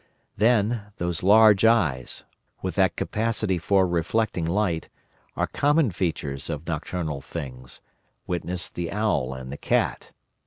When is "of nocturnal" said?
6.49-7.21